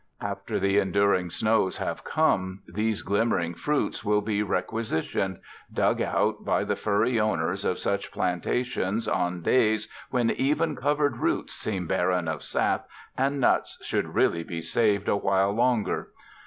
After 0.21 0.59
the 0.59 0.79
enduring 0.79 1.29
snows 1.29 1.77
have 1.77 2.03
come, 2.03 2.63
these 2.67 3.03
glimmering 3.03 3.53
fruits 3.53 4.03
will 4.03 4.21
be 4.21 4.41
requisitioned—dug 4.41 6.01
out 6.01 6.43
by 6.43 6.63
the 6.63 6.75
furry 6.75 7.19
owners 7.19 7.63
of 7.63 7.77
such 7.77 8.11
plantations 8.11 9.07
on 9.07 9.43
days 9.43 9.87
when 10.09 10.31
even 10.31 10.75
covered 10.75 11.17
roots 11.17 11.53
seem 11.53 11.85
barren 11.85 12.27
of 12.27 12.41
sap, 12.41 12.87
and 13.15 13.39
nuts 13.39 13.77
should 13.83 14.15
really 14.15 14.41
be 14.43 14.63
saved 14.63 15.07
awhile 15.07 15.51
longer. 15.51 16.07